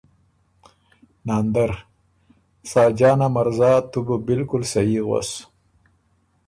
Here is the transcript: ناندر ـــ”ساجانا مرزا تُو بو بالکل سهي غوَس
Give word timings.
ناندر 1.27 1.71
ـــ”ساجانا 2.71 3.27
مرزا 3.35 3.71
تُو 3.91 3.99
بو 4.05 4.15
بالکل 4.27 4.61
سهي 4.71 4.99
غوَس 5.05 5.31